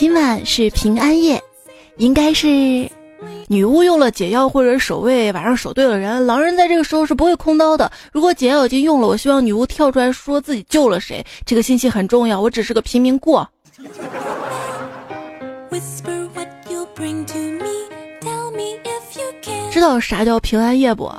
[0.00, 1.38] 今晚是平安夜，
[1.98, 2.48] 应该是
[3.48, 7.92] 女巫用了解药或者守卫，晚上守对了人，狼人在这个时候是不会空刀的。
[8.10, 12.40] 如果解药已经用了，我希望女巫跳出来说自己救了谁，这个信息很重要。
[12.40, 13.46] 我只是个平民过。
[19.70, 21.12] 知道啥叫平安夜不？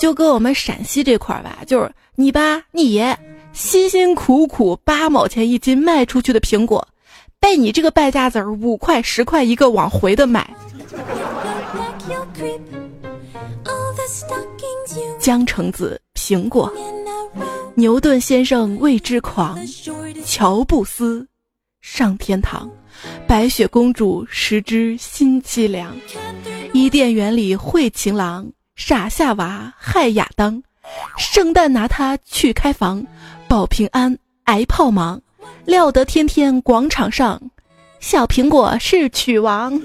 [0.00, 3.16] 就搁我们陕西这块儿吧，就是你爸你爷
[3.52, 6.84] 辛辛苦苦八毛钱一斤卖出去的苹果，
[7.44, 10.48] 被你这个败家子儿五块十块一个往回的买。
[15.20, 16.72] 江城子苹果，
[17.74, 19.58] 牛顿先生为之狂，
[20.24, 21.28] 乔布斯
[21.82, 22.70] 上天堂，
[23.26, 25.94] 白雪公主食之心凄凉。
[26.72, 30.62] 伊甸园里会情郎，傻夏娃害亚当，
[31.18, 33.06] 圣诞拿它去开房，
[33.46, 35.20] 保平安挨炮忙，
[35.66, 37.40] 料得天天广场上，
[37.98, 39.80] 小苹果是曲王。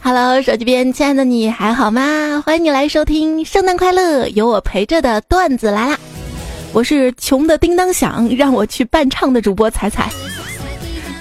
[0.00, 2.42] Hello，手机边亲爱的你还好吗？
[2.46, 5.98] 欢迎你来收听圣诞快乐，有我陪着的段子来啦！
[6.72, 10.10] 我是穷的叮当响，让我去伴唱的主播彩彩。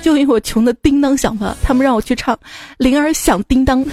[0.02, 2.34] 就因为我穷的叮当响吧，他们让我去唱
[2.78, 3.84] 《铃儿响叮当》。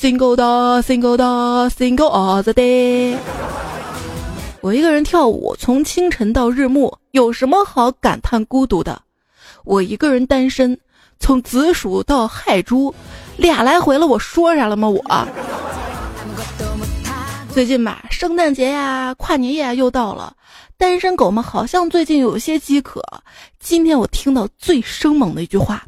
[0.00, 3.16] Single 的 Single 的 Single all the day。
[4.60, 9.00] 我一个人跳舞，从清晨到日暮，有什么好感叹孤独的？
[9.64, 10.76] 我一个人单身，
[11.20, 12.92] 从子鼠到亥猪，
[13.36, 14.88] 俩来回了，我说啥了吗？
[14.88, 15.28] 我
[17.52, 20.34] 最近吧，圣诞节呀，跨年夜又到了。
[20.76, 23.02] 单身狗们好像最近有些饥渴。
[23.60, 25.84] 今天我听到最生猛的一句话：“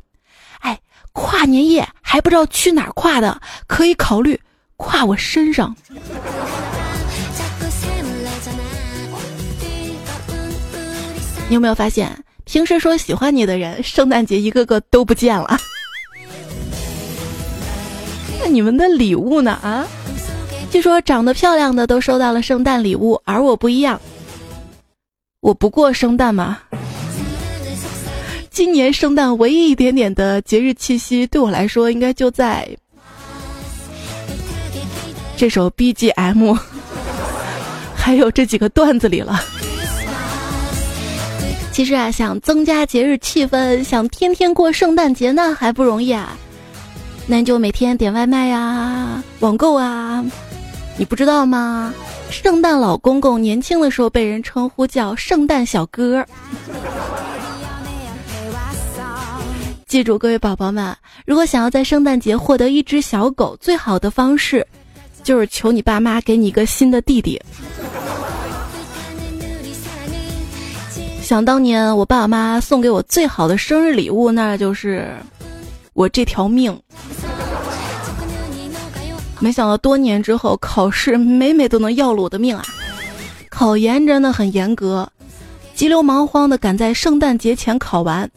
[0.60, 0.78] 哎，
[1.12, 4.40] 跨年夜还不知道去哪跨的，可以考虑
[4.76, 5.74] 跨我身上。”
[11.50, 15.58] 你有没有发现，平时说喜欢你的人，圣诞节一个个都不见了？
[18.40, 19.50] 那你们的礼物呢？
[19.60, 19.84] 啊？
[20.70, 24.00] 据说长得漂亮的都收到了圣诞礼物，而我不一样。
[25.40, 26.60] 我不过圣诞吗？
[28.48, 32.68] 今年圣诞唯一一点点的节日气息，对我来说应该就在
[35.36, 36.56] 这首 BGM，
[37.96, 39.42] 还有这几个段子里了。
[41.72, 46.36] 其实啊，想增加节日气氛，想天天过圣诞节呢，还不容易啊。
[47.26, 50.24] 那你就每天点外卖呀，网购啊，
[50.98, 51.94] 你不知道吗？
[52.28, 56.24] 圣诞老公公年轻的时候被人称呼叫圣诞小哥。
[59.86, 60.94] 记住，各位宝宝们，
[61.24, 64.66] 如果想要在圣诞节获得一只小狗，最好的方式
[65.22, 67.40] 就是求你爸妈给你一个新的弟弟。
[71.30, 75.16] 想当年，我爸妈送给我最好的生日礼物，那就是
[75.92, 76.76] 我这条命。
[79.38, 82.64] 没想到多年之后，考试每每都能要了我的命啊！
[83.48, 85.08] 考研真的很严格，
[85.72, 88.28] 急流忙慌的赶在圣诞节前考完，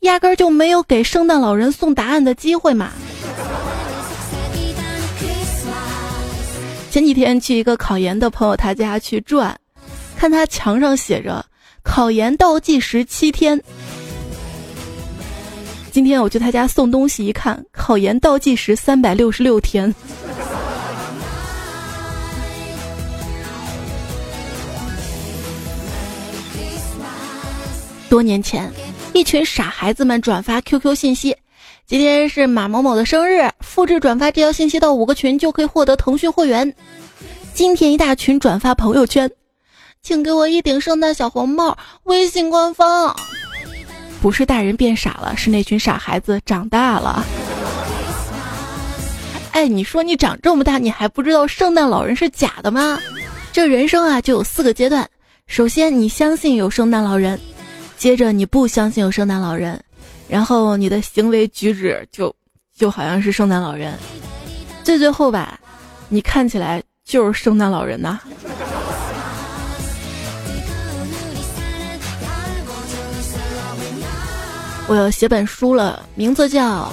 [0.00, 2.90] 压根儿就没有给圣诞老人送答案的机会嘛。
[6.90, 9.58] 前几天去一个考研的朋友他家去转，
[10.14, 11.42] 看他墙上写着
[11.84, 13.62] “考研倒计时七天”。
[15.92, 19.94] 今天我去他家送东西，一看，考研倒计时三百六十六天。
[28.08, 28.72] 多年前，
[29.12, 31.36] 一群傻孩子们转发 QQ 信息
[31.86, 36.74] ：“今天是马某某的生日，复制转发这条信息到五个群就可以获得腾讯会员。”
[37.54, 39.30] 今天一大群转发朋友圈
[40.04, 43.16] ：“请给我一顶圣诞小红帽。”微信官方，
[44.20, 47.24] 不是大人变傻了，是那群傻孩子长大了。
[49.52, 53.00] 哎，你说你长这么大，你还不知道圣诞老人是假的吗？
[53.50, 55.08] 这人生啊，就有四个阶段：
[55.46, 57.40] 首先，你相信有圣诞老人。
[57.96, 59.82] 接着你不相信有圣诞老人，
[60.28, 62.34] 然后你的行为举止就
[62.76, 63.96] 就好像是圣诞老人，
[64.82, 65.58] 最最后吧，
[66.10, 68.20] 你看起来就是圣诞老人呐。
[74.86, 76.92] 我要写本书了，名字叫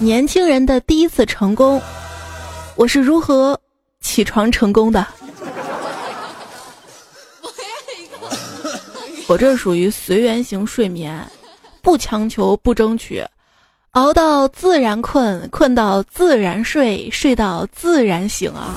[0.02, 1.76] 《年轻人的第一次成功》，
[2.76, 3.58] 我是如何
[4.00, 5.04] 起床成功的。
[9.26, 11.28] 我这属于随缘型睡眠，
[11.82, 13.26] 不强求，不争取，
[13.90, 18.76] 熬到自然困，困到自然睡，睡到自然醒啊！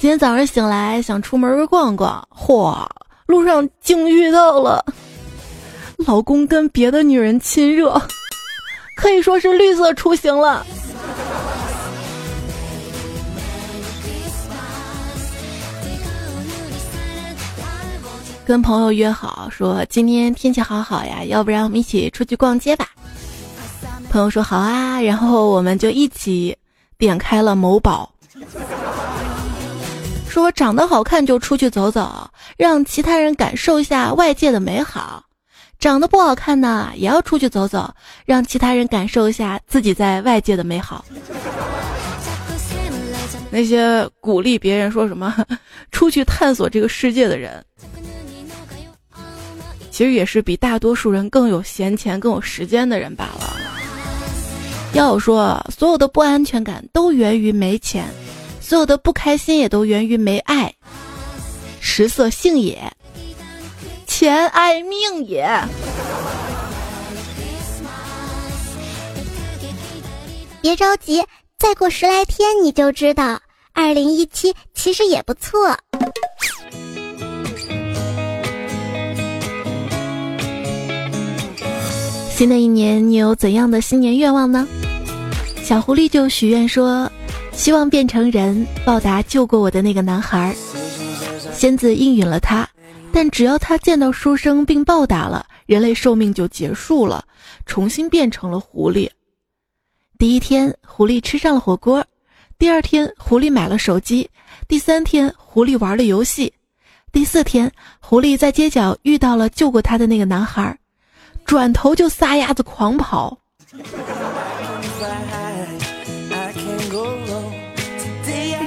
[0.00, 2.86] 今天早上醒来想出门逛逛，嚯，
[3.32, 4.84] 路上竟遇到了
[6.06, 7.98] 老公跟别的女人亲热，
[8.94, 10.66] 可以说是绿色出行了。
[18.44, 22.90] 跟朋友约好说今天天气好好呀，要不然我们一起出去逛街吧。
[24.10, 26.54] 朋友说好啊，然后我们就一起
[26.98, 28.12] 点开了某宝。
[30.32, 32.26] 说长得好看就出去走走，
[32.56, 35.22] 让其他人感受一下外界的美好；
[35.78, 37.94] 长得不好看呢，也要出去走走，
[38.24, 41.04] 让其他人感受一下自己在外界的美好。
[43.50, 45.36] 那些鼓励别人说什么
[45.90, 47.62] 出去探索这个世界的人，
[49.90, 53.54] 其实也是比大多数人更有闲钱、更有时间的人罢了。
[54.94, 58.06] 要我说所有的不安全感都源于没钱。
[58.62, 60.72] 所有的不开心也都源于没爱，
[61.80, 62.90] 食色性也，
[64.06, 65.46] 钱爱命也。
[70.62, 71.22] 别着急，
[71.58, 73.38] 再过十来天你就知道，
[73.74, 75.76] 二零一七其实也不错。
[82.30, 84.66] 新的一年，你有怎样的新年愿望呢？
[85.62, 87.10] 小狐狸就许愿说。
[87.52, 90.54] 希望变成人，报答救过我的那个男孩。
[91.52, 92.68] 仙子应允了他，
[93.12, 97.24] 但只要他见到书生并报答了，人类寿命就结束了，
[97.66, 99.08] 重新变成了狐狸。
[100.18, 102.02] 第一天，狐狸吃上了火锅；
[102.58, 104.26] 第二天，狐狸买了手机；
[104.66, 106.50] 第三天，狐狸玩了游戏；
[107.12, 107.70] 第四天，
[108.00, 110.76] 狐狸在街角遇到了救过他的那个男孩，
[111.44, 113.38] 转头就撒丫子狂跑。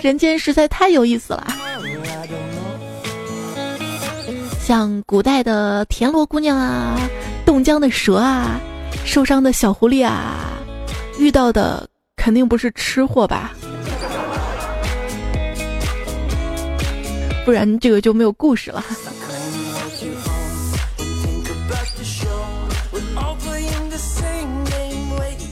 [0.06, 1.48] 人间实在太有意思了，
[4.60, 6.96] 像古代的田螺姑娘啊，
[7.44, 8.60] 冻僵的蛇啊，
[9.04, 10.60] 受伤的小狐狸啊，
[11.18, 13.56] 遇到的肯定不是吃货吧？
[17.44, 18.86] 不然这个就没有故事了。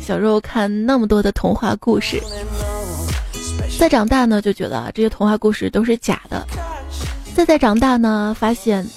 [0.05, 2.21] 小时候看那么多的童话故事。
[3.83, 6.41] 再长大呢，就觉得这些童话故事都是假的；
[7.35, 8.87] 再再长大呢，发现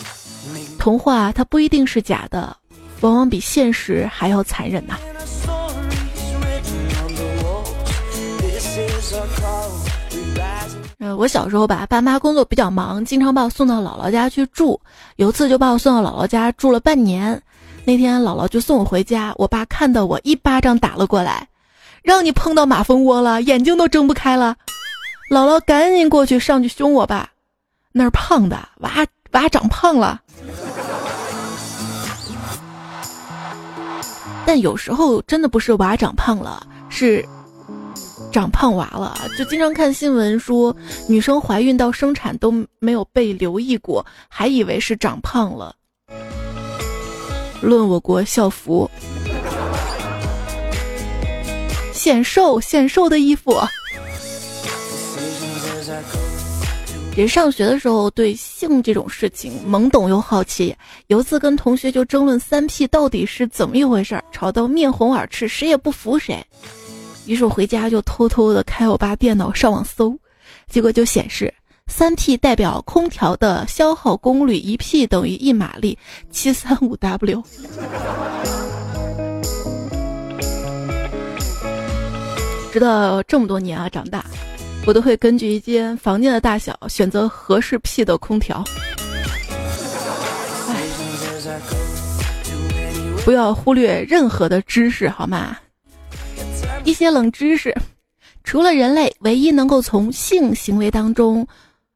[0.78, 2.56] 童话它不一定是假的，
[3.00, 4.96] 往往比现实还要残忍呐。
[11.00, 14.80] 呃，我小时候吧，爸妈工作比较忙，经常把我送到姥姥家去住。
[15.16, 17.42] 有次就把我送到姥姥家住了半年。
[17.84, 21.48] 那天姥姥就送我回家，我爸看到我一巴掌打了过来，
[22.04, 24.54] 让你碰到马蜂窝了，眼睛都睁不开了。
[25.28, 27.28] 姥姥赶紧过去上去凶我爸，
[27.90, 30.20] 那儿胖的娃娃长胖了。
[34.46, 37.26] 但有时候真的不是娃长胖了，是
[38.30, 39.18] 长胖娃了。
[39.36, 40.74] 就经常看新闻说，
[41.08, 45.74] 女生怀孕到生产都没有被留意过，还以为是长胖了。
[47.60, 48.88] 论我国校服，
[51.92, 53.52] 显瘦显瘦的衣服。
[57.16, 60.76] 人上学的时候对性这种事情懵懂又好奇，
[61.06, 66.44] 有一次跟同学就争论三 P 到底是怎么一回事儿，吵到面红耳赤，谁也不服谁。
[67.24, 70.14] 于是我回家就偷偷的开我爸电脑上网搜，
[70.68, 71.52] 结果就显示
[71.86, 75.98] 三 P 代表空调的消耗功率一 P 等于一马力
[76.30, 77.42] 七三五 W。
[82.72, 84.22] 直到这么多年啊，长大。
[84.86, 88.62] 我都会根据一间房间的大小选择合适 P 的空调。
[93.24, 95.56] 不要忽略任何的知识，好吗？
[96.84, 97.74] 一些冷知识：
[98.44, 101.44] 除了人类，唯一能够从性行为当中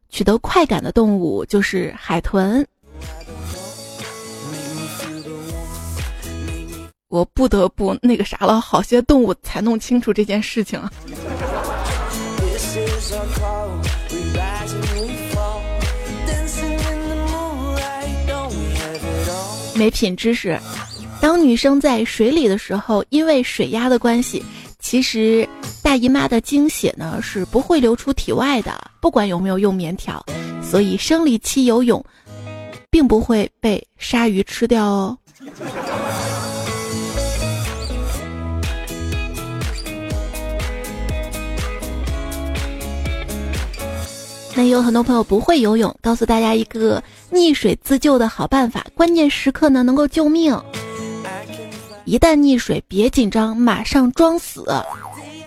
[0.08, 2.66] 取得快感的动物就是海豚。
[7.06, 10.82] 我不得不那个啥了，好些动物才弄清楚这件事情。
[19.74, 20.58] 没品知识。
[21.22, 24.44] 当女生在水里的时候，因为水压的关系，
[24.78, 25.48] 其实
[25.82, 30.24] 大姨妈的经血呢是不会流出体外的，不管有没有用棉条。
[30.62, 32.04] 所以生理期游泳，
[32.90, 35.16] 并不会被鲨鱼吃掉哦。
[44.56, 47.02] 那有很多朋友不会游泳，告诉大家一个
[47.32, 50.58] 溺水自救的好办法，关键时刻呢能够救命。
[52.04, 54.66] 一旦溺水，别紧张，马上装死，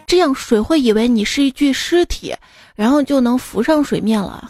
[0.08, 2.34] 这样水会以为你是一具尸体，
[2.76, 4.50] 然后就能浮上水面了。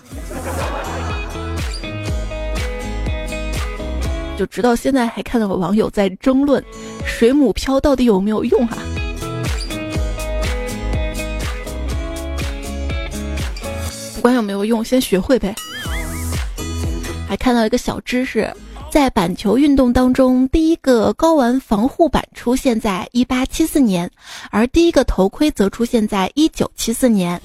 [4.37, 6.63] 就直到现在还看到有网友在争论，
[7.05, 8.77] 水母漂到底有没有用啊？
[14.23, 15.53] 管有没有用，先学会呗。
[17.27, 18.49] 还看到一个小知识，
[18.89, 24.09] 在板球运动当中，第一个睾丸防护板出现在一八七四年，
[24.49, 27.41] 而第一个头盔则出现在一九七四年，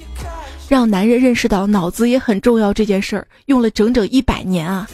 [0.69, 4.89] 让男人认识到脑子也很重要这件事儿，用了整整一百年啊。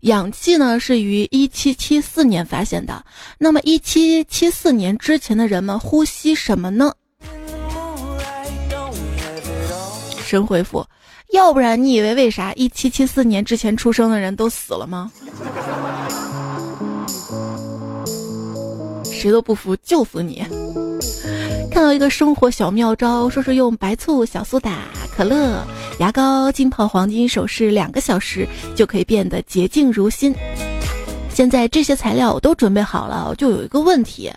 [0.00, 3.04] 氧气呢是于一七七四年发现的，
[3.36, 6.94] 那么一七七四年之前的人们呼吸什么呢？
[10.26, 10.84] 神回复，
[11.32, 15.10] 要不然你以为为啥一七七四年之前出生的人都死了吗？
[19.04, 20.44] 谁都不服，就服你！
[21.70, 24.78] 看到一个生活小妙招，说是用白醋、小苏打、
[25.16, 25.64] 可乐、
[26.00, 30.34] 牙膏浸泡黄金首饰两个小时，就可以变得洁净如新。
[31.32, 34.32] 现在这些材料我都准备好了，就有一个问题：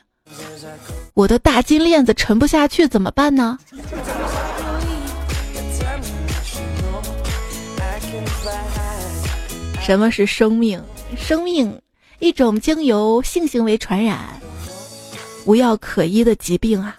[1.15, 3.58] 我的大金链子沉不下去怎么办呢？
[9.89, 10.79] 什么是生命？
[11.17, 11.81] 生命，
[12.19, 14.19] 一种经由性行为传染、
[15.46, 16.96] 无药可医的疾病啊！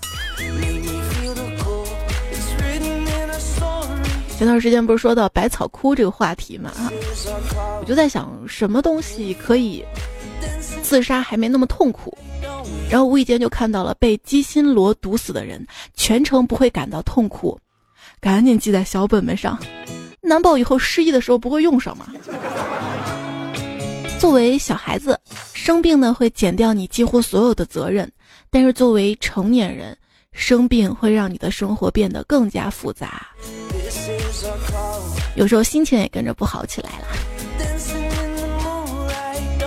[4.36, 6.72] 前段时间不是说到百草枯这个话题嘛？
[7.78, 9.84] 我就在想，什么东西可以
[10.82, 12.18] 自杀还没那么痛苦？
[12.90, 17.56] 然后无意间就看到了被鸡心螺毒死的人，全程不会感到痛苦，
[18.20, 19.56] 赶紧记在小本本上，
[20.20, 22.06] 难保以后失忆的时候不会用上嘛。
[24.20, 25.18] 作为小孩子，
[25.54, 28.06] 生病呢会减掉你几乎所有的责任，
[28.50, 29.96] 但是作为成年人，
[30.32, 33.26] 生病会让你的生活变得更加复杂。
[35.36, 37.06] 有时候心情也跟着不好起来了，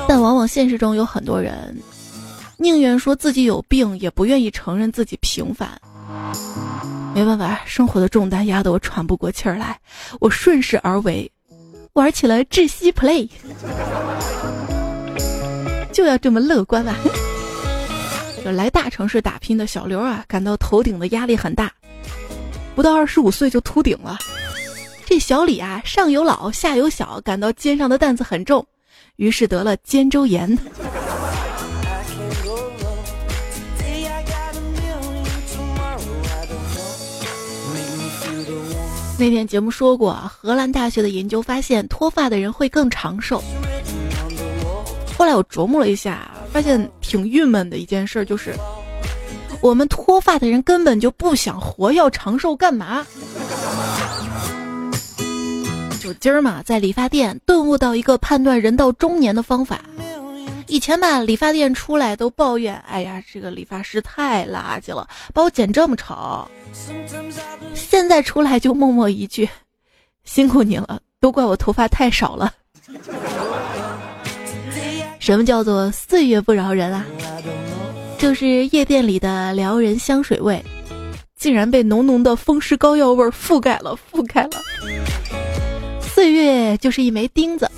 [0.07, 1.75] 但往往现实中有很多人
[2.57, 5.69] 宁愿说自己有病，也不愿意承认自己平凡。
[7.15, 9.79] 没办法，生活的重担压得我喘不过气儿来，
[10.19, 11.31] 我顺势而为，
[11.93, 13.29] 玩起了窒息 play，
[15.91, 16.97] 就要这么乐观吧。
[18.45, 21.71] 来大城市打拼的小刘啊，感到头顶的压力很大。
[22.73, 24.17] 不到二十五岁就秃顶了，
[25.05, 28.65] 这小李啊，上有老下有小，感到肩上的担子很重，
[29.17, 30.57] 于是得了肩周炎。
[39.23, 43.41] 那天节目说过，荷兰大学的研究发现，脱发的人会更长寿。
[45.17, 48.53] 后来我琢磨了一下，发现挺郁闷的一件事就是。
[49.61, 53.07] 我们脱发的人根本就不想活，要长寿干嘛？
[56.01, 59.79] 就今儿嘛，在理发店顿悟到一个判断人到中年的方法。
[60.73, 66.49] 以前吧，理发店出来都抱怨：“哎呀，这个理发师太垃圾了，把我剪这么丑。”
[67.75, 69.47] 现在出来就默默一句
[70.25, 72.51] ：“辛苦你了，都怪我头发太少了。
[75.21, 77.05] ”什么叫做岁月不饶人啊？
[78.17, 80.59] 就是夜店里的撩人香水味，
[81.35, 84.59] 竟然被浓浓的风湿膏药味覆盖了，覆盖了。
[86.01, 87.69] 岁月就是一枚钉子，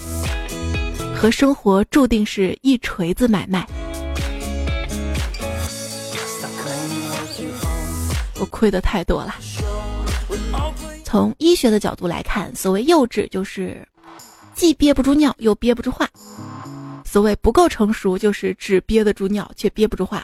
[1.16, 3.66] 和生活注定是一锤子买卖。
[8.40, 9.36] 我亏的太多了。
[11.04, 13.88] 从医学的角度来看，所谓幼稚就是
[14.54, 16.08] 既憋不住尿又憋不住话。
[17.06, 20.20] 所谓不够成熟，就是只憋得住尿却憋不住话；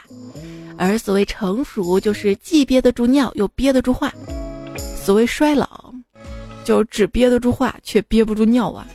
[0.76, 4.12] 而所谓成熟，就是既憋得住尿又憋得住话。
[4.76, 5.92] 所谓衰老，
[6.64, 8.86] 就只憋得住话却憋不住尿啊。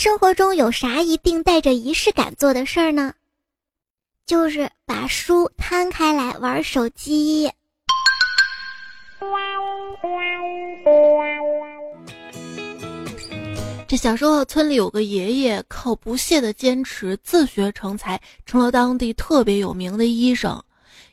[0.00, 3.12] 生活中有啥一定带着仪式感做的事儿呢？
[4.24, 7.52] 就是把书摊开来玩手机。
[13.86, 20.58] 这小时候，村里有个爷爷，靠不懈的坚持，自学成才，成了当地特别有名的医生。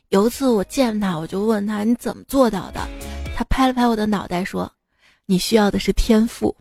[0.08, 2.80] 有一次我见他，我就问他：“你怎么做到的？”
[3.36, 4.72] 他拍了拍我的脑袋说
[5.26, 6.56] ：“你需要的是天赋。”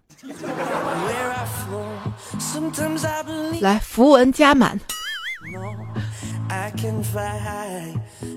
[3.62, 4.79] 来，符文加满。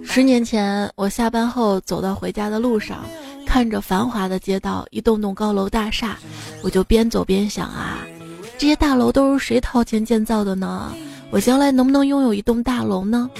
[0.04, 3.04] 十年前，我下班后走到回家的路上，
[3.47, 6.16] 看着繁华的街道，一栋栋高楼大厦，
[6.62, 7.99] 我就边走边想啊，
[8.59, 10.92] 这些大楼都是谁掏钱建造的呢？
[11.30, 13.30] 我将来能不能拥有一栋大楼呢？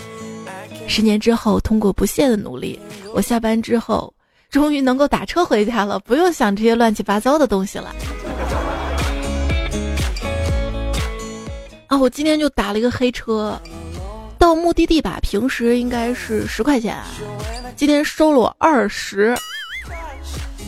[0.87, 2.79] 十年之后，通过不懈的努力，
[3.13, 4.13] 我下班之后
[4.51, 7.95] 终于能够打车回家了，不用想这些乱七八糟的东西了。
[11.91, 13.61] 啊，我今天就打了一个黑车，
[14.39, 16.97] 到目的地吧，平时应该是十块钱，
[17.75, 19.37] 今天收了我二十。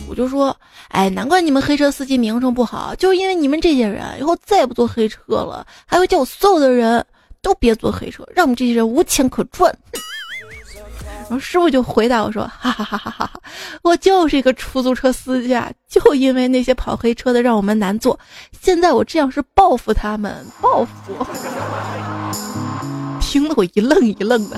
[0.09, 0.53] 我就说，
[0.89, 7.03] 哎，难怪你们黑车司机名声不好，就是因为你们这些人，以后再也不坐黑车了，还会叫我所有的人
[7.41, 9.73] 都别坐黑车，让我们这些人无钱可赚。
[11.23, 13.41] 然后师傅就回答我说：“哈哈哈哈哈哈，
[13.81, 18.19] 我就是一个出租车司机，啊，就因为那些跑黑车的让我们难做，
[18.61, 21.15] 现在我这样是报复他们，报复。”
[23.21, 24.57] 听得我一愣一愣的。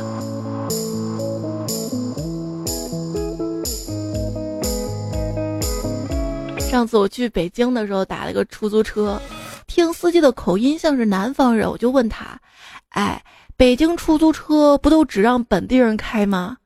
[6.59, 9.21] 上次我去北京的时候打了个出租车，
[9.65, 12.37] 听司机的口音像是南方人，我就问他
[12.89, 13.23] ：“哎。”
[13.57, 16.57] 北京出租车不都只让本地人开吗？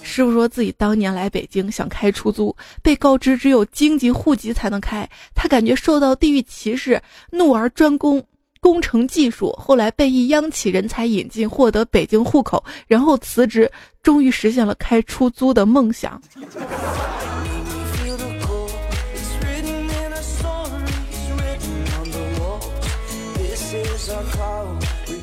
[0.00, 7.02] 师傅说自己当年来北京想开出租，被告知只有京籍户籍才能开，他感觉受到地域歧视，
[7.32, 8.22] 怒而专攻
[8.60, 9.50] 工程技术。
[9.58, 13.68] 后来被一央企人才引进，获得北京户口，然后辞职，
[14.00, 16.22] 终于实现了开出租的梦想。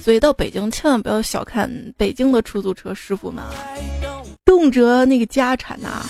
[0.05, 3.49] 所以到北京千万不要小看北京的出租车师傅们啊，
[4.45, 6.05] 动辄那个家产呐。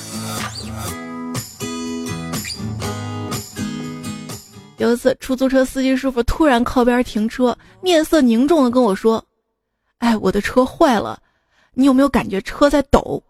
[4.75, 9.23] 有一次，出租车司机师傅突然靠边停车，面色凝重的跟我说
[9.99, 11.17] ：“哎，我的车坏了，
[11.73, 13.23] 你有没有感觉车在抖？”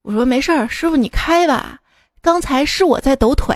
[0.00, 1.78] 我说：“没事儿，师傅你开吧，
[2.22, 3.54] 刚才是我在抖腿。”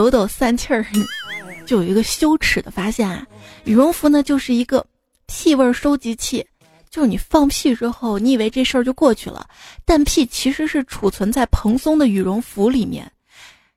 [0.00, 0.82] 抖抖散气儿，
[1.66, 3.26] 就有一个羞耻的发现啊！
[3.64, 4.82] 羽绒服呢，就是一个
[5.26, 6.42] 屁味收集器，
[6.88, 9.46] 就是你放屁之后，你以为这事儿就过去了，
[9.84, 13.12] 但屁其实是储存在蓬松的羽绒服里面。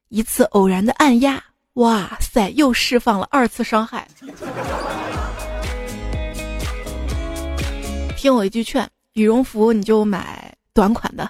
[0.07, 4.07] 一次偶然的按压，哇塞，又释放了二次伤害。
[8.15, 11.29] 听我一句劝，羽绒服你就买短款的。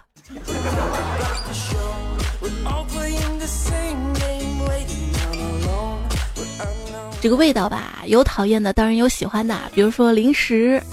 [7.23, 9.57] 这个味道吧，有讨厌的，当然有喜欢的。
[9.73, 10.83] 比如说零食，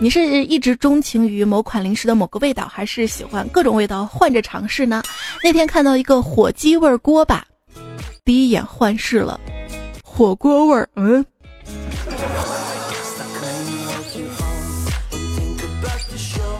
[0.00, 5.02] 你是一直钟情于某款零食的某个味道，还是喜欢各种味道换着尝试呢？
[5.42, 7.44] 那天看到一个火鸡味锅巴，
[8.24, 9.38] 第一眼幻视了，
[10.02, 11.22] 火锅味儿，嗯。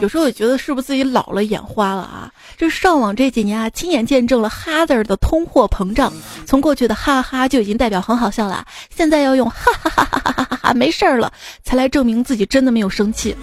[0.01, 2.31] 有时候我觉得是不是自己老了眼花了啊？
[2.57, 6.11] 这上网这几年啊，亲眼见证了哈字儿的通货膨胀，
[6.45, 11.31] 从过去的哈哈就已经代表很好笑了，现在要用哈哈哈哈哈哈哈没事儿了，
[11.63, 13.35] 才来证明自己真的没有生气。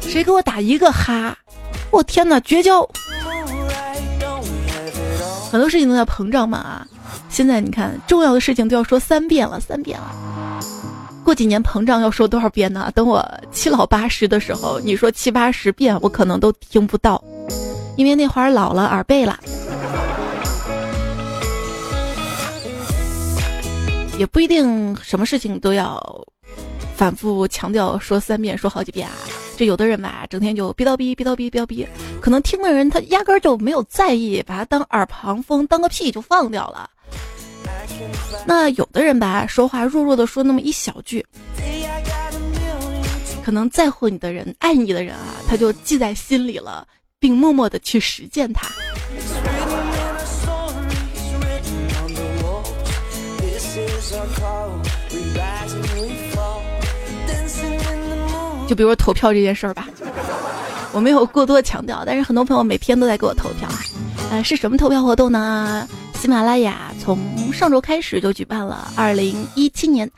[0.00, 1.36] 谁给我打一个哈？
[1.90, 2.88] 我天哪，绝交！
[5.50, 6.86] 很多事情都在膨胀嘛啊！
[7.28, 10.60] 现在你看，重要的事情都要说三遍了，三遍了。
[11.24, 12.92] 过几年膨胀要说多少遍呢？
[12.94, 17.22] 等我七老八十的时候，你说七八十遍，我可能都听不到，
[17.96, 19.40] 因为那会儿老了，耳背了。
[24.18, 25.98] 也不一定什么事情都要
[26.94, 29.14] 反复强调说三遍，说好几遍啊。
[29.56, 31.86] 这有的人吧，整天就逼叨逼逼叨逼逼叨逼，
[32.20, 36.90] 可能听的人他压根儿就没有在意，把它当耳旁风，当个屁就放掉了。
[38.46, 41.24] 那有的人吧，说话弱弱的说那么一小句，
[43.42, 46.86] 可能在乎你的人、爱你的人啊，他就记在心里了，
[47.18, 48.68] 并默默的去实践它。
[58.66, 59.88] 就比如投票这件事儿吧，
[60.92, 63.78] 我没有过多强调，但是很多朋友每天都在给我投票啊。
[64.42, 65.86] 是什么投票活动呢？
[66.14, 67.18] 喜马拉雅从
[67.52, 70.10] 上周开始就举办了二零一七年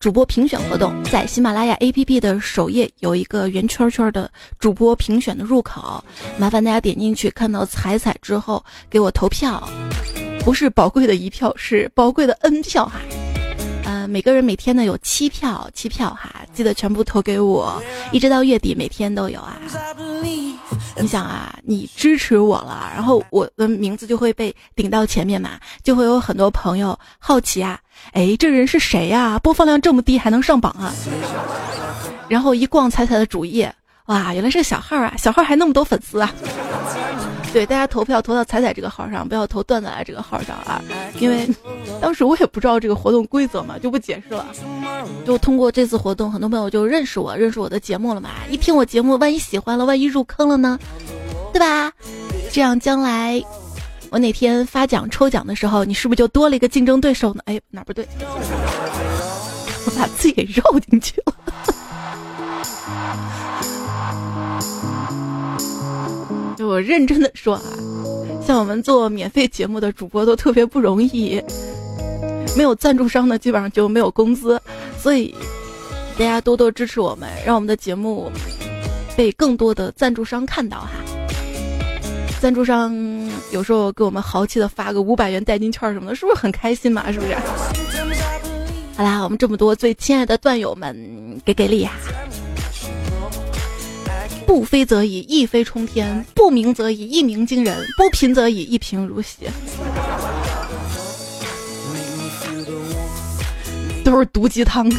[0.00, 6.04] 主播评选活动，在喜马拉雅 APP 的首页有一个圆圈圈的主播评选的入口，
[6.36, 9.66] 麻烦大家点进去，看到彩彩之后给我投票，
[10.44, 13.00] 不是宝贵的一票，是宝贵的 N 票哈。
[14.04, 19.56] 呢，每个人每天呢有七票，七票哈，记得全部投给我，一直到月底每天都有啊。
[20.96, 27.80] 你想啊，你支持我了，然后我的名字就会被顶到前面嘛，就会有很多朋友好奇啊，
[28.12, 29.38] 哎，这人是谁呀？
[29.38, 30.92] 播放量这么低还能上榜啊？
[32.28, 33.74] 然后一逛彩彩的主页，
[34.06, 36.32] 哇，原来是个小号啊，小号还那么多粉丝啊！
[37.54, 40.82] 对，大家投票投到彩彩这个号上，不要投段子来这个号上啊！
[41.20, 41.48] 因为
[42.00, 44.44] 当时我也不知道这个活动规则嘛，就不解释了。
[45.24, 48.30] 就通过这次活动，很多朋友就认识我，认识我的节目了嘛。
[48.50, 50.76] 一听我节目，万一喜欢了，万一入坑了呢，
[51.52, 51.92] 对吧？
[52.50, 53.40] 这样将来
[54.10, 57.40] 我哪天发奖抽奖的时候，你是不是就多了一个竞争对手呢？
[57.44, 58.04] 哎，哪不对？
[59.86, 61.32] 我把自己给绕进去了。
[66.56, 67.62] 就我认真的说啊，
[68.46, 71.42] 像我们做免费节目的主播都特别不容易，
[72.56, 74.60] 没有赞助商呢，基本上就没有工资，
[74.98, 75.34] 所以
[76.16, 78.30] 大家多多支持我们，让我们的节目
[79.16, 80.90] 被更多的赞助商看到哈。
[82.40, 82.94] 赞助商
[83.52, 87.10] 有时候给我们豪气的发个五百元代金券什么的，是不是很开心嘛？
[87.10, 87.34] 是不是？
[88.96, 90.94] 好啦，我们这么多最亲爱的段友们，
[91.44, 91.94] 给给力哈！
[94.46, 99.48] 不飞则已，一飞冲天；不鸣则已，一鸣惊人；不贫则已，一贫如洗。
[104.04, 104.90] 都是毒鸡汤，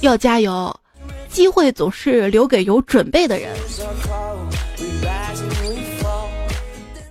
[0.00, 0.74] 要加油！
[1.30, 3.56] 机会总是留给有准备的人。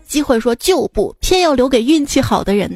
[0.06, 2.70] 机会说就不，偏要留给运气好的人。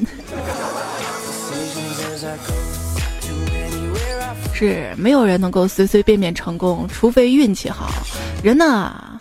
[4.54, 7.92] 是没有人能够随随便便成功，除非运气好。
[8.44, 9.20] 人呢，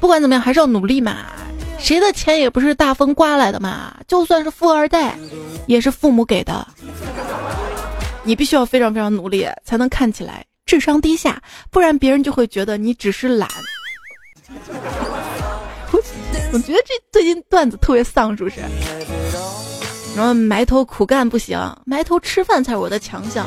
[0.00, 1.26] 不管怎么样还是要努力嘛。
[1.78, 5.16] 谁的钱也不是大风刮来的嘛，就算是富二代，
[5.66, 6.66] 也是父母给的。
[8.24, 13.48] 你必须要非常非常努力，才能看起来智商低下，不然别人就会觉得你只是懒。
[16.52, 18.56] 我觉得这最近段子特别丧，是不是？
[20.16, 23.46] 然后埋头苦干不行，埋头吃饭才是我的强项。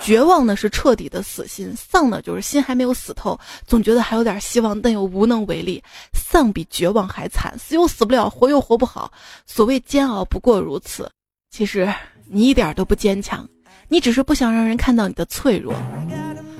[0.00, 5.82] 绝望的是彻底的死心，丧的就是心还没有死透，总觉得还有点希望，但又无能为力。
[6.14, 9.12] 丧比绝望还惨，死又死不了，活又活不好。
[9.44, 11.10] 所谓煎熬不过如此。
[11.50, 11.92] 其实
[12.26, 13.46] 你一点都不坚强，
[13.88, 15.74] 你只是不想让人看到你的脆弱。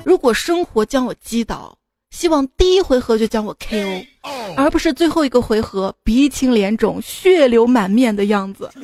[0.05, 1.75] 如果生活将我击倒。
[2.11, 4.05] 希望第一回合就将我 KO，
[4.57, 8.69] 而不是最后一个回合鼻青脸肿、血流满面的样子，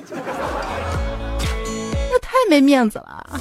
[2.08, 3.40] 那太没面子了。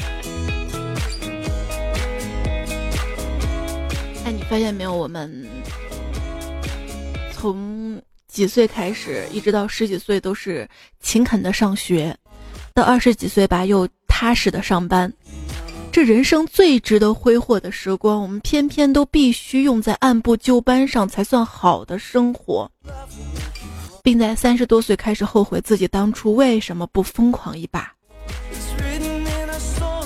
[4.26, 4.91] 哎，你发现没有？
[4.91, 5.48] 我们
[7.32, 10.67] 从几岁开始，一直到十几岁都是
[11.00, 12.17] 勤恳的上学，
[12.74, 15.13] 到二十几岁吧，又踏实的上班。
[15.96, 22.70] 这人生最值得挥霍的时光，我们偏偏都必须用在按部就班上才算好的生活，
[24.04, 27.94] 并在三十多岁开始后悔自己当初为什么不疯狂一把。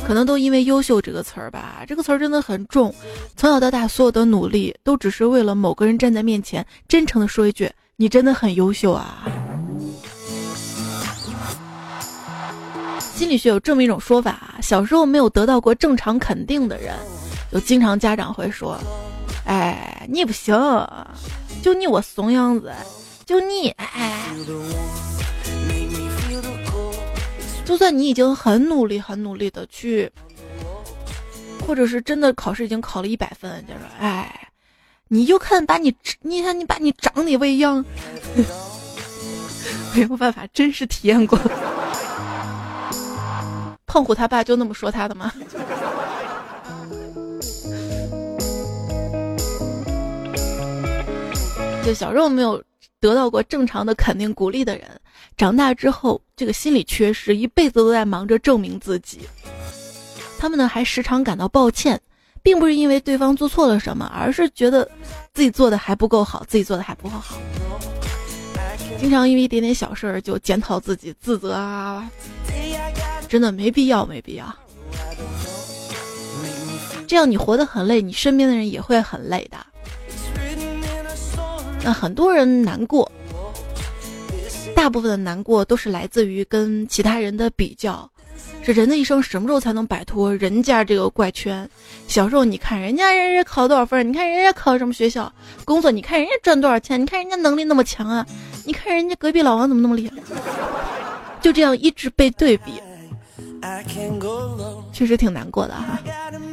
[0.05, 2.93] 可能都因为“优秀”这个词儿吧，这个词儿真的很重。
[3.35, 9.25] 从小到大，所有的努力都只是为了某个人站在面前，真诚的说一句：“你真的很优秀啊。”
[13.19, 16.95] 心理学有这么一种说法啊：小时候没有得到过正常肯定的人，
[17.51, 18.79] 就经常家长会说
[19.43, 20.55] ：“哎，你不行，
[21.61, 22.71] 就你我怂样子，
[23.25, 24.23] 就你，哎，
[27.65, 30.09] 就算你已经很努力、很努力的去，
[31.67, 34.47] 或者是真的考试已经考了一百分，就说，哎，
[35.09, 37.83] 你就看把你，你看你把你长得未央，
[39.93, 41.37] 没有办法，真实体验过。”
[43.89, 45.33] 胖虎他爸就那么说他的吗？
[51.83, 52.63] 就小时候没有
[52.99, 54.87] 得到过正常的肯定鼓励的人，
[55.35, 59.21] 长大之后这个心理缺失，一辈子都在忙着证明自己。
[60.37, 61.99] 他们呢还时常感到抱歉，
[62.43, 64.87] 并不是因为对方做错了什么，而是觉得
[65.33, 67.39] 自己做的还不够好，自己做的还不够好。
[68.99, 72.07] 经常因为一点点小事儿就检讨自己、自责啊。
[73.29, 74.53] 真的没必要，没必要。
[77.07, 79.57] 这样你活得很累，你身边的人也会很累的。
[81.83, 83.09] 那很多人难过，
[84.75, 88.09] 大部分的难过都是来自于跟其他人的比较。
[88.63, 91.67] 这人的一生什么时候才能摆脱人家这个怪圈？
[92.07, 95.31] 小时候你看人家人家考多少分，你看人家考什么学校，
[95.65, 98.25] 工作你看人家赚多少钱，你看人家能力那么强啊，
[98.65, 100.15] 你看人家隔壁老王怎么那么厉害。
[101.41, 102.73] 就这样一直被对比，
[104.91, 105.99] 确实挺难过的哈。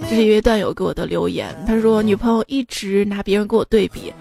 [0.08, 4.12] 这是一位段友给我的留言，他说女朋友一直拿别人跟我对比，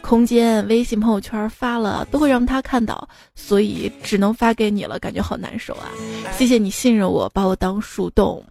[0.00, 5.90] 空间、微信朋友圈发了都会让他看到，所以只能发给你了，感觉好难受啊。
[6.32, 8.42] 谢谢你信任我，把我当树洞。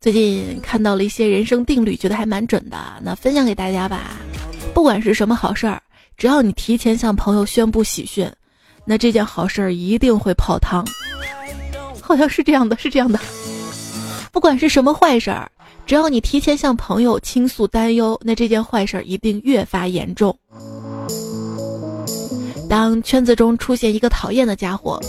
[0.00, 4.16] 最近看到了一些人生定律，觉得还蛮准的，那分享给大家吧。
[4.74, 5.80] 不管是什么好事儿，
[6.16, 8.28] 只要你提前向朋友宣布喜讯，
[8.84, 10.84] 那这件好事儿一定会泡汤。
[12.12, 13.18] 好像是这样的，是这样的。
[14.30, 15.50] 不管是什么坏事儿，
[15.86, 20.36] 只要你提前向朋友倾诉担忧，那这件坏事儿一定越发严重。
[22.68, 25.00] 当圈子中出现一个讨厌的家伙，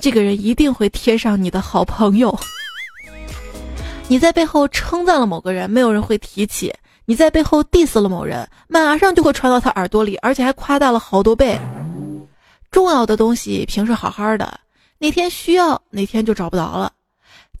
[0.00, 2.38] 这个人一定会贴上你的好朋友。
[4.06, 6.70] 你在背后称赞了某个人，没有人会提起；
[7.06, 11.58] 你在背后 diss 了某人，马上就会传到他耳朵里，而且还夸大了好多倍。
[12.70, 14.60] 重要的东西平时好好的，
[15.02, 16.92] 哪天需要哪天就找不着了。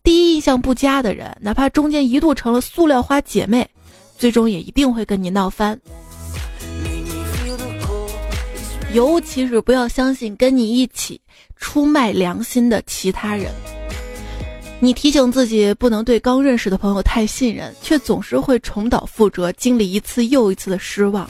[0.02, 3.66] 第一印象不佳的人，哪怕中间一度成了塑料花姐妹，
[4.18, 5.80] 最终也一定会跟你闹翻。
[8.92, 11.18] 尤其是不要相信跟你一起
[11.56, 13.50] 出卖良心的其他人。
[14.78, 21.26] 你提醒自己不能对刚认识的朋友太信任，却总是会重蹈覆辙，经历一次又一次的失望。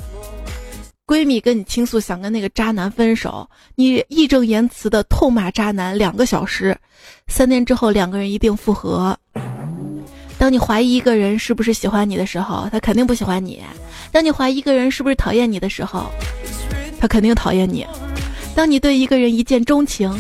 [1.10, 3.44] 闺蜜跟你倾诉想跟那个渣男分手，
[3.74, 6.78] 你义正言辞的痛骂渣男两个小时，
[7.26, 9.18] 三天之后两个人一定复合。
[10.38, 13.56] 当你怀疑一个人是不是喜欢你的时候，他肯定不喜欢你；
[14.12, 16.08] 当你怀疑一个人是不是讨厌你的时候，
[17.00, 17.84] 他肯定讨厌你；
[18.54, 20.16] 当你对一个人一见钟情，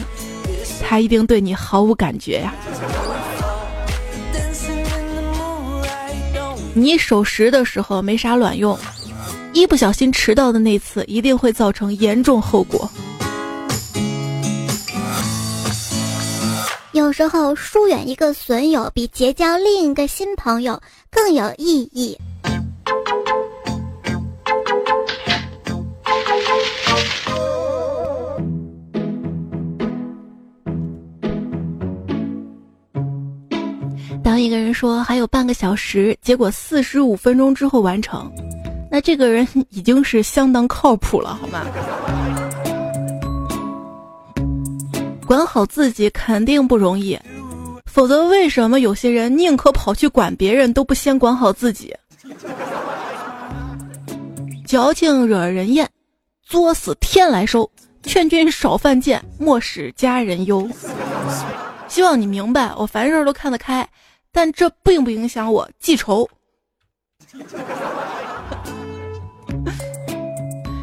[0.82, 2.52] 他一定对你毫无感觉呀。
[6.74, 8.76] 你守时的时候没啥卵用，
[9.52, 12.90] 一不小心迟到的那次一定会造成严重后果。
[16.92, 22.16] 有时候疏远一个损友比结交另一个新朋友更有意义。
[34.22, 38.30] 当一个人说还有半个小时，结果四十五分钟之后完成，
[38.90, 41.64] 那这个人已经是相当靠谱了，好吗？
[45.24, 47.16] 管好自己肯定不容易，
[47.86, 51.94] 否则为什么有些人宁可跑去管别人，都不先管好自己？
[54.66, 55.88] 矫情惹人厌，
[56.42, 57.70] 作死天来收。
[58.02, 60.68] 劝君少犯贱，莫使家人忧。
[61.86, 63.88] 希望你明白，我凡事都看得开。
[64.32, 66.28] 但这并不影响我记仇。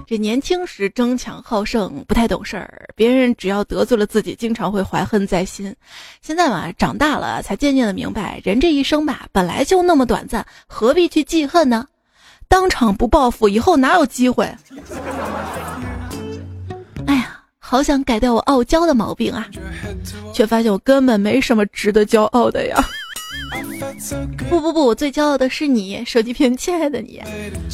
[0.10, 5.76] 这年轻时争强好胜，不太懂事儿，别人只要得罪了自己，经常会怀恨在心。
[6.22, 11.86] 现在嘛，长大了才渐渐的明白，人这一生吧，本来就那么短暂，何必去记恨呢？
[12.48, 14.46] 当场不报复，以后哪有机会？
[17.06, 19.46] 哎呀，好想改掉我傲娇的毛病啊，
[20.34, 22.82] 却发现我根本没什么值得骄傲的呀。
[24.50, 27.22] 不不不，我最骄傲的是你，手机屏，亲爱的你。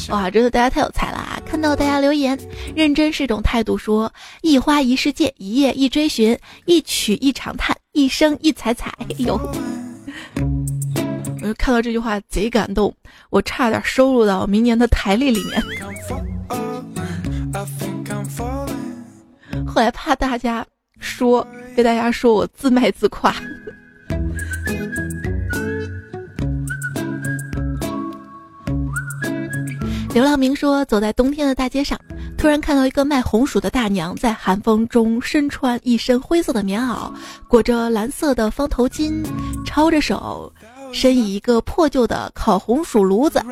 [0.08, 1.40] 哇，真的大家太有才了啊！
[1.46, 2.38] 看到大家留言，
[2.74, 3.76] 认真是一种态度。
[3.76, 8.92] 说一花一世界，一夜一追寻，一曲一长叹，一生一彩彩。
[9.18, 9.38] 哟，
[11.42, 12.94] 我就看到这句话贼感动，
[13.30, 15.62] 我差点收录到明年的台历里面。
[19.66, 20.66] 后来怕大家
[20.98, 23.34] 说，被大家说我自卖自夸。
[30.14, 31.98] 刘浪明说：“走在冬天的大街上，
[32.38, 37.12] 突然看到一个卖红薯的大娘在寒风中身穿一身灰色的棉袄，
[37.48, 39.26] 裹着蓝色的方头巾，
[39.66, 40.52] 抄着手，
[40.92, 43.42] 身倚一个破旧的烤红薯炉子。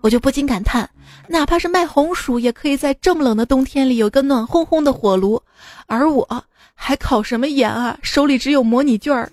[0.00, 0.88] 我就不禁感叹：
[1.28, 5.38] 哪怕是卖红薯，也可以在这么冷的冬天里有个暖烘烘的火炉，
[5.86, 6.26] 而我
[6.78, 7.98] 还考什么研啊？
[8.02, 9.28] 手里只有模拟卷儿。”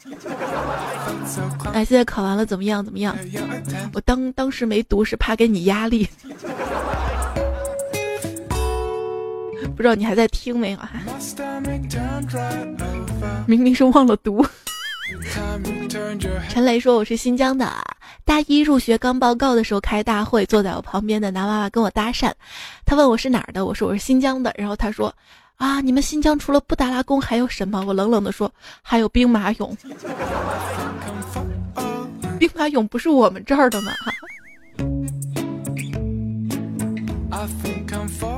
[1.74, 2.84] 哎，现在考完了怎么样？
[2.84, 3.16] 怎么样？
[3.94, 6.08] 我当当时没读是怕给你压力，
[9.76, 10.80] 不知道你还在听没有？
[13.46, 14.46] 明明是忘了读。
[16.50, 17.72] 陈雷说我是新疆的，
[18.26, 22.32] 大一入学刚报告的时候开大会，坐在我旁边的男娃娃跟我搭讪，
[22.86, 25.14] 他问我是哪儿的，我说我是新疆的，然后他说
[25.58, 27.84] 啊，你们新疆除了布达拉宫还有什么？
[27.86, 29.74] 我冷冷地说，还有兵马俑。
[32.38, 33.92] 兵马俑不是我们这儿的吗？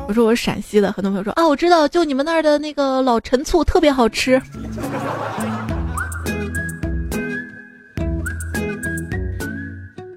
[0.07, 4.39] 我说我是陕西的，很多朋友说啊，我知道，就你们那儿的那个老陈醋特别好吃。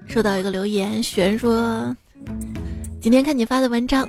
[0.07, 1.95] 收到一个留言，璇说，
[3.01, 4.07] 今天看你发的文章，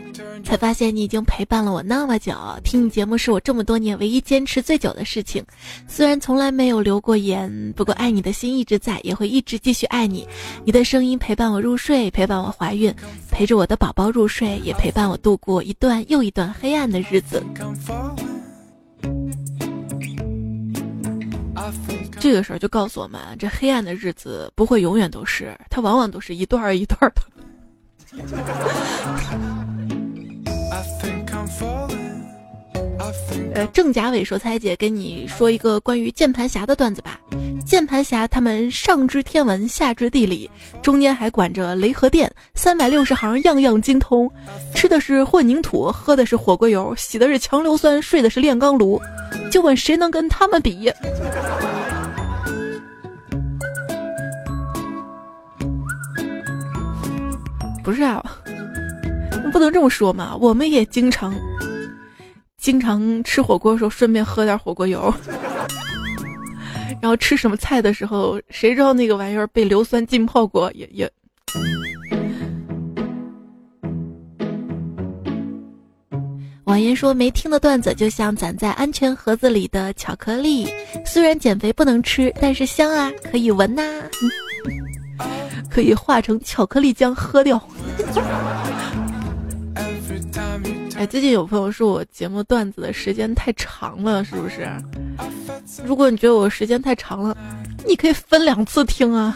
[0.51, 2.35] 才发现你已经陪伴了我那么久。
[2.65, 5.45] 听你节目是我这么多年唯一坚持最久的事情。
[5.87, 10.27] 虽然从来没有留过言，不过爱你的心一直在，也会一直继续爱你。
[10.65, 12.93] 你的声音陪伴我入睡，陪伴我怀孕，
[13.31, 17.41] 陪着我的宝宝入睡，也陪伴我度过一段又一段黑暗的日子。
[22.19, 27.23] 这个时候就告诉我们，这黑暗的日子不会永远都是，它往往都是一段一段的。
[33.55, 37.19] 呃，郑甲伟说：“猜姐，跟你说一个关于键盘侠的段子吧。
[37.67, 40.49] 键盘侠他们上知天文，下知地理，
[40.81, 44.31] 中间还管着雷和电，三百六十行样样精通。
[44.75, 49.01] 吃的是混凝土，喝的是火锅油，洗的是强硫酸，睡的是炼钢炉。
[49.51, 50.91] 就问谁能跟他们比？”
[57.83, 58.23] 不是啊，
[59.53, 60.37] 不能这么说嘛。
[60.37, 61.35] 我们也经常，
[62.59, 65.13] 经常吃火锅的时候顺便喝点火锅油，
[67.01, 70.71] 然后吃什么菜的时候，谁知道那个玩意儿被硫酸浸泡过？
[70.73, 71.11] 也也。
[76.65, 80.69] 王言说没听的段子就像攒在安全盒子里的巧克力，
[81.05, 83.83] 虽然减肥不能吃，但是香啊，可以闻呐。
[85.69, 87.61] 可以化成巧克力浆喝掉。
[91.01, 94.69] 哎，最近有朋友说我节目段子的时间太长了，是不是？
[95.83, 97.35] 如果你觉得我时间太长了，
[97.87, 99.35] 你可以分两次听啊。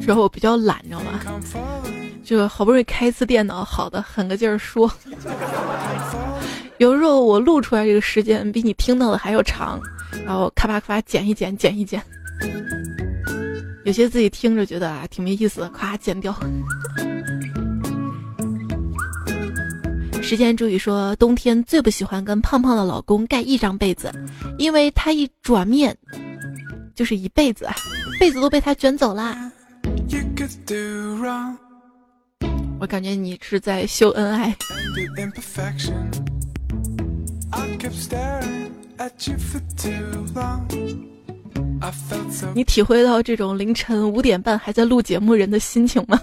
[0.00, 1.20] 之后我比较懒，你知道吗？
[2.22, 4.88] 就好不容易开一次电脑，好的狠个劲儿说。
[6.78, 9.80] 有时候我录出来这个时间比你听到的还要长，
[10.26, 12.02] 然后咔吧咔吧剪一剪，剪一剪。
[13.84, 16.34] 有些自己听着觉得啊挺没意思的，咔剪掉。
[20.22, 24.10] 时间注意说，冬天最不喜欢跟胖胖的老公盖一张被子，
[24.58, 25.96] 因为他一转面
[26.94, 27.68] 就是一辈子，
[28.18, 29.50] 被子都被他卷走啦。
[32.80, 34.54] 我感觉你是在秀恩爱。
[42.54, 46.18] 你体会到这种凌晨五点半还在录节目人的心情吗？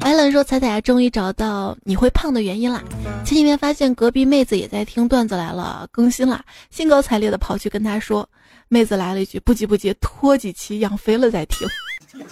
[0.00, 2.82] 艾伦说：“彩彩终于找到你会胖的原因啦！
[3.24, 8.28] 前几天发现隔壁妹子也在听段子来了，更新了，兴高采烈的跑去跟她说。”
[8.68, 11.66] 妹子来了一句：“不急不急，拖几期养肥了再听。”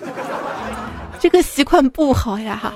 [1.21, 2.73] 这个习惯不好呀！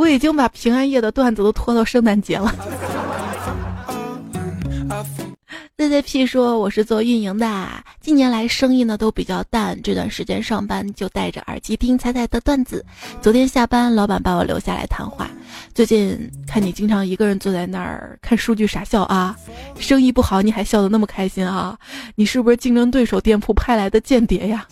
[0.00, 2.54] 我已经把平安夜的段子都拖到圣诞节了。
[5.76, 7.68] ZZP 说我是做运营的，
[8.00, 12.82] 近年来生意呢都比较淡，这段时间上班就戴着耳机听彩彩的段子。
[13.20, 15.28] 昨天下班，老板把我留下来谈话。
[15.74, 19.36] 最近看你经常一个人坐在那儿看数据傻笑啊，
[19.78, 21.78] 生意不好你还笑得那么开心啊？
[22.14, 24.66] 你是不是竞争对手店铺派来的间谍呀？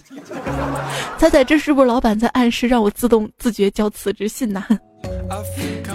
[1.18, 4.64] 彩彩，这是不是老板在暗示让我自动自觉交辞职信呢？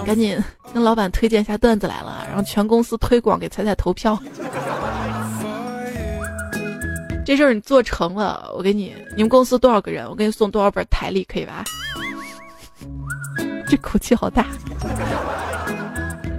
[0.06, 0.38] 赶紧
[0.72, 4.18] 跟老板推荐一下段子来了，然后全公司推广给彩彩投票。
[7.24, 10.08] 这事儿你做成了，我给你，你们公司多少个人？
[10.08, 11.64] 我给你送多少本台历，可以吧？
[13.66, 14.46] 这口气好大。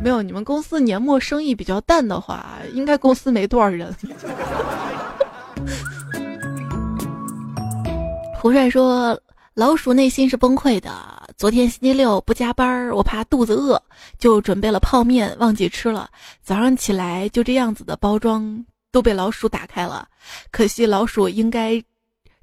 [0.03, 3.91] 没有，你们公司年末生意比较淡的话，应该公司没多少人。
[8.39, 9.19] 胡帅说。
[9.55, 10.91] 老鼠内心是崩溃的。
[11.37, 13.81] 昨天星期六不加班，我怕肚子饿，
[14.19, 16.09] 就准备了泡面，忘记吃了。
[16.43, 20.05] 早上起来就这样子的包装都被老鼠打开了。
[20.51, 21.81] 可惜老鼠应该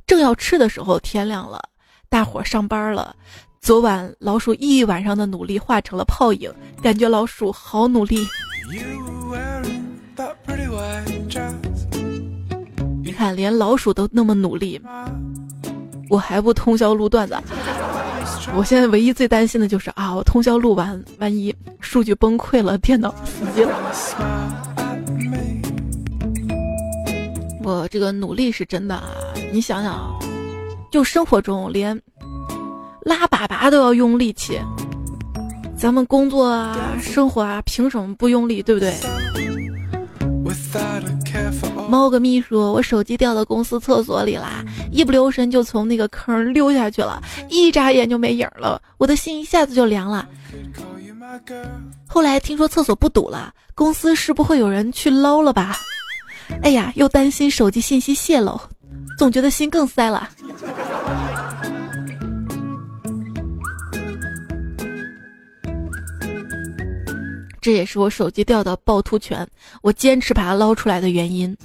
[0.07, 1.63] 正要吃的时候，天亮了，
[2.09, 3.15] 大伙上班了。
[3.61, 6.51] 昨晚老鼠一晚上的努力化成了泡影，
[6.83, 8.27] 感觉老鼠好努力。
[13.05, 14.81] 你看，连老鼠都那么努力。
[16.09, 17.37] 我还不通宵录段子，
[18.55, 23.73] 我现在唯一最担心的就是啊，我通宵录完，万一数据崩溃了，电脑死机了。
[27.65, 29.05] 我这个努力是真的啊，
[29.53, 30.13] 你想想，
[30.91, 31.99] 就生活中连
[33.03, 34.61] 拉粑粑都要用力气，
[35.77, 38.93] 咱们工作啊、生活啊，凭什么不用力，对不对？
[41.93, 50.27] 猫个秘书：“我手机掉到公司厕所里啦，一不留神就从那个坑溜下去了，一眨眼就没影了，我的心一下子就凉了。
[52.09, 55.77] 后来听说厕所不堵了，公司是不会有人去捞了吧？
[56.63, 58.59] 哎呀，又担心手机信息泄露，
[59.19, 60.31] 总觉得心更塞了。”
[67.63, 69.47] 这也是我手机掉到趵突泉，
[69.83, 71.57] 我坚持把它捞出来的原因。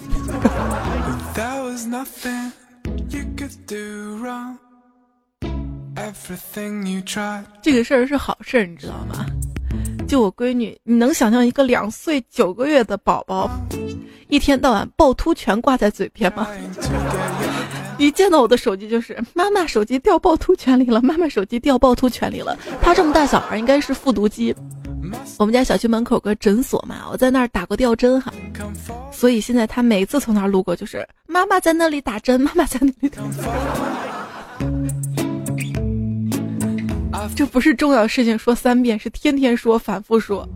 [7.63, 9.25] 这个事儿是好事儿，你知道吗？
[10.07, 13.49] 就我闺女，你能想象一个两岁九个月的宝宝，
[14.29, 16.47] 一天到晚趵突泉挂在嘴边吗？
[17.97, 22.55] 一见到我的手机就是妈妈手机掉趵突泉里了，妈妈手机掉趵突泉里了。
[22.83, 24.55] 他这么大小孩应该是复读机。
[25.37, 28.33] 我们家小区门口个诊所嘛，我在那儿打过吊针哈，
[29.11, 33.11] 所以现在他每次从那儿路过就是妈妈在那里打针，妈妈在那里。
[37.35, 40.47] 这不是重要事情说三遍，是天天说，反复说。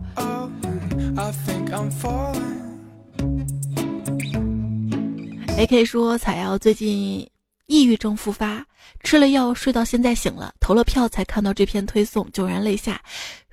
[5.58, 7.28] A K 说采药最近
[7.66, 8.64] 抑郁症复发，
[9.04, 13.00] 吃了药睡到现在醒了，投了票才看到这篇推送，潸然泪下。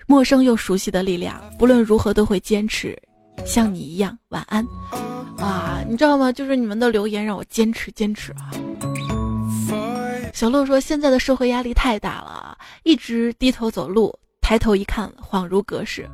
[0.10, 3.00] 陌生又熟悉的力量，不论如何都会坚持，
[3.46, 4.18] 像你一样。
[4.30, 4.66] 晚安，
[5.38, 6.32] 啊，你知道吗？
[6.32, 8.50] 就是你们的留言让我坚持坚持啊。
[10.34, 16.10] 小乐说，现在的社会压力太大了，一直低头走路，抬头一看，恍如隔世。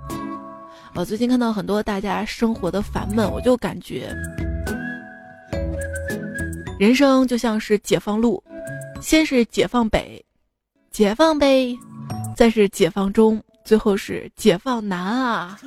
[0.94, 4.14] 我最近看到很多大家生活的烦闷，我就感觉，
[6.78, 8.44] 人生就像是解放路，
[9.02, 10.22] 先是解放北，
[10.92, 11.78] 解放北，
[12.36, 13.42] 再是解放中。
[13.66, 15.60] 最后是解放难啊！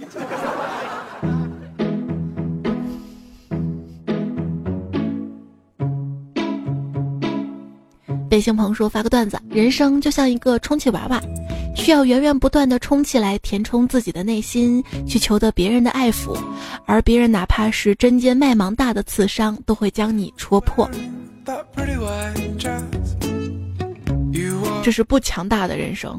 [8.31, 11.21] 北星鹏说发个段子：人生就像一个充气娃娃，
[11.75, 16.39] 需要源源不断的充气来填充自己的内心，去求得别人的爱抚，
[16.87, 20.89] 而别人哪怕是针尖麦芒大的刺伤，都会将你戳破。
[24.85, 26.17] 这是不强大的人生。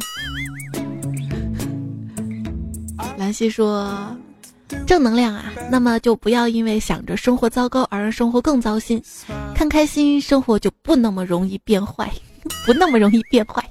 [3.20, 4.16] 兰溪说
[4.88, 9.04] ：“正能量啊，那么就不要因为想着生活糟糕而让生活更糟心。
[9.54, 12.10] 看开心，生活就不那么容易变坏，
[12.66, 13.62] 不那么容易变坏。”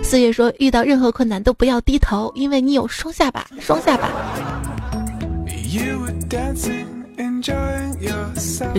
[0.00, 4.12] 四月说：“遇到任何困难都不要低头，因为你有双下巴，双下巴。”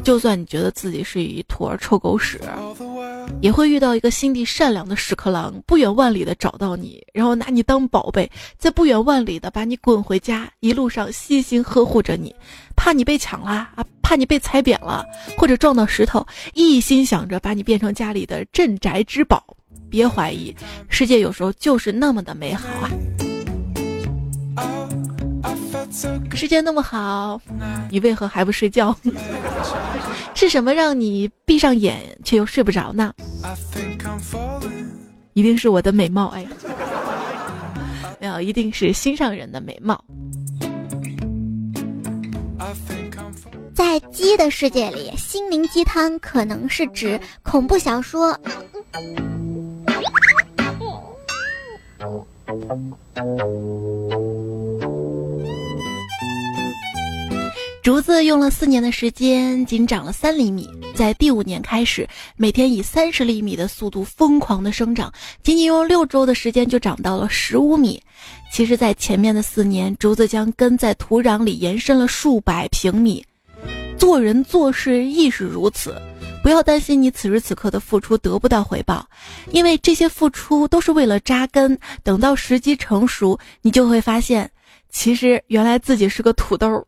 [0.04, 2.40] 就算你觉得自己是一坨臭狗屎，
[3.42, 12.34] 也会遇到一个心地善良的屎壳郎，不远万里的找到你，然后拿你当宝贝，在不远万里的把你滚回家，一路上细心呵护着你，
[12.76, 15.04] 怕你被抢了啊，怕你被踩扁了，
[15.38, 19.44] 或者撞到石头，一心想着把你变成家里的镇宅之宝。
[19.90, 20.56] 别怀疑，
[20.90, 22.92] 世界有时候就是那么的美好啊。
[26.34, 27.42] 世界那么好，
[27.90, 28.96] 你为何还不睡觉？
[30.36, 33.14] 是什么让你闭上眼却又睡不着呢？
[35.34, 36.46] 一定是我的美貌哎，
[38.20, 40.04] 没有，一定是心上人的美貌。
[43.74, 48.38] 在鸡的世界里，心灵鸡汤可能是指恐怖小说。
[57.88, 65.10] 竹子用了四年的时间，仅长了三厘米，在第五年开始，每天以三十厘米的速度疯狂的生长，
[65.42, 68.04] 仅仅用六周的时间就长到了十五米。
[68.52, 73.26] 其实，在前面的四年，竹子将根在土壤里延伸了数百平米。
[73.98, 75.96] 做人做事亦是如此，
[76.44, 79.08] 不要担心你此时此刻的付出得不到回报，
[79.52, 81.80] 因为这些付出都是为了扎根。
[82.04, 84.52] 等到时机成熟，你就会发现。
[84.90, 86.86] 其实原来自己是个土豆。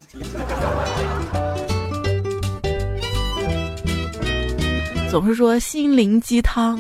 [5.12, 6.80] 总是说心灵鸡汤，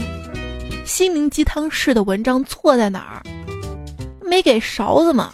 [0.86, 3.24] 心灵鸡汤式的文章错在哪儿？
[4.22, 5.34] 没给勺子吗？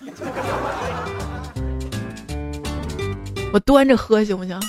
[3.51, 4.59] 我端着喝行不行？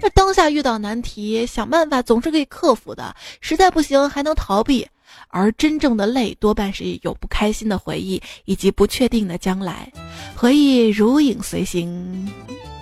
[0.00, 4.86] 那当下遇到难题，想办法总是可以克服的，实在不行还能逃避。
[5.32, 9.90] 而真正的累，多半是有不开心的回忆以及不确定的将来。
[10.36, 12.30] 回忆如影随形，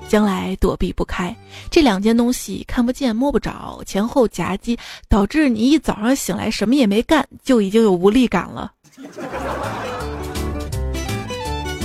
[0.09, 1.35] 将来躲避不开。
[1.71, 4.77] 这两件东西看不见摸不着，前后夹击，
[5.09, 8.73] 导致你一早上醒来什么也没干，就已经有无力感了。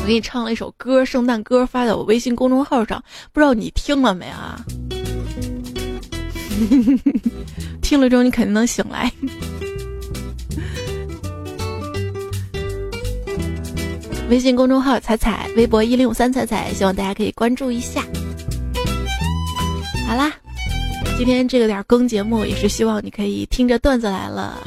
[0.01, 4.65] 我给你唱了一首歌，圣诞歌，发在我微信公众号上，不知道你听了没啊？
[7.83, 9.11] 听了之后你肯定能醒来。
[14.27, 18.01] 微信公众号彩彩，微博一零五三彩彩，希望大家可以关注一下。
[20.07, 20.33] 好啦，
[21.15, 24.57] 今天这个点更节目也是希望你可以听着段子来了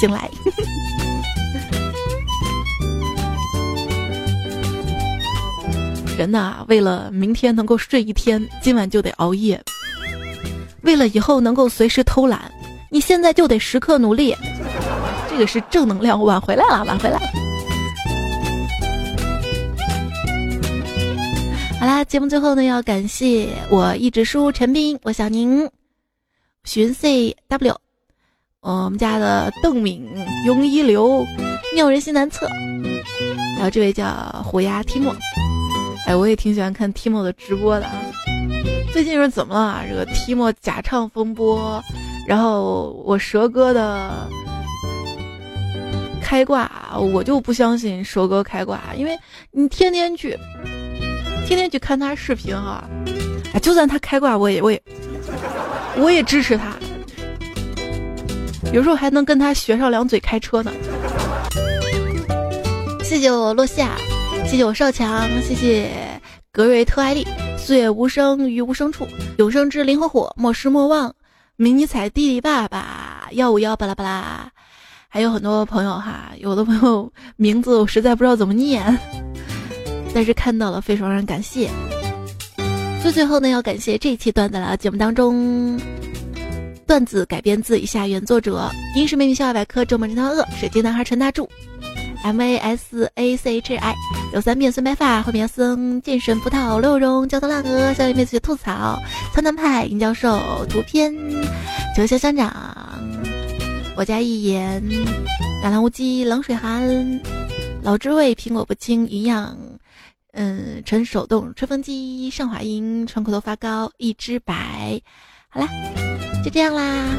[0.00, 0.30] 醒来。
[6.16, 9.58] 人呐，为了明天能够睡一天，今晚就得熬夜；
[10.82, 12.40] 为了以后能够随时偷懒，
[12.90, 14.36] 你现在就得时刻努力。
[15.28, 17.49] 这个是正能量，挽回来了，挽回来了。
[21.80, 25.66] 好啦，节目最后呢，要感谢我一直输陈斌、我小宁、
[26.62, 27.74] 寻 C W，
[28.60, 30.06] 我们家的邓敏、
[30.46, 31.24] 庸一流、
[31.74, 32.46] 妙人心难测，
[33.56, 34.12] 还有这位叫
[34.44, 35.16] 虎牙提莫。
[36.06, 37.94] 哎，我也挺喜欢看提莫的直播的啊。
[38.92, 39.84] 最近是怎么了啊？
[39.88, 41.82] 这个提莫假唱风波，
[42.26, 44.28] 然后我蛇哥的
[46.20, 46.70] 开挂，
[47.14, 49.18] 我就不相信蛇哥开挂，因为
[49.50, 50.38] 你天天去。
[51.50, 52.88] 天天去看他视频哈，
[53.52, 54.80] 哎，就算他开挂，我也我也
[55.96, 56.76] 我也支持他。
[58.72, 60.70] 有时候还能跟他学上两嘴开车呢。
[63.02, 63.96] 谢谢我落夏，
[64.46, 65.90] 谢谢我少强，谢谢
[66.52, 67.26] 格瑞特艾丽，
[67.58, 69.04] 岁月无声于无声处，
[69.38, 71.12] 永生之灵和火，莫失莫忘，
[71.56, 74.48] 迷你彩弟弟爸爸幺五幺巴拉巴拉，
[75.08, 78.96] 还有很多朋友哈，有的朋友名字我实在不知道怎么念。
[80.14, 81.70] 但是看到了，非常让人感谢。
[83.02, 85.80] 最最后呢，要感谢这一期段子来节目当中，
[86.86, 91.48] 段子改编自以下原作者：英式美女笑话百科、周末这条恶、水晶男孩陈大柱、
[92.22, 93.94] M A S A C H I、
[94.34, 99.00] 有三变孙白发、灰面僧、健身葡萄、刘荣、焦头烂额、小妹妹子吐槽、
[99.32, 101.10] 苍南派、尹教授、图片、
[101.96, 102.52] 九霄乡长、
[103.96, 104.82] 我家一言、
[105.62, 107.20] 大蓝无忌、冷水寒、
[107.82, 109.56] 老知味、苹果不清、营养。
[110.32, 115.00] 嗯，纯手动吹风机，上滑音，窗口头发膏，一只白，
[115.48, 115.68] 好啦，
[116.44, 117.16] 就这样啦。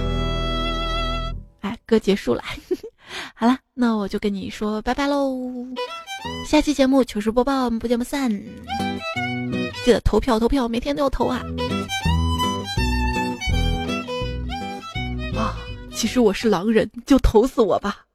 [1.60, 2.42] 哎，歌结束了，
[3.36, 5.38] 好了，那我就跟你说拜拜喽。
[6.48, 8.32] 下期节目糗事播报，我们不见不散。
[9.84, 11.42] 记得投票投票，每天都要投啊。
[15.36, 15.58] 啊，
[15.94, 18.06] 其实我是狼人，就投死我吧。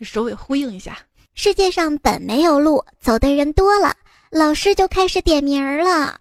[0.00, 0.98] 首尾呼应一下。
[1.34, 3.92] 世界上本没有路，走的人多了，
[4.30, 6.16] 老师就开始点名儿了。